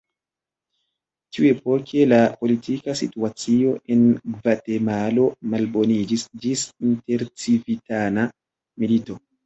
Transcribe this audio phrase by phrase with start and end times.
[1.37, 9.25] Tiuepoke la politika situacio en Gvatemalo malboniĝis ĝis intercivitana milito.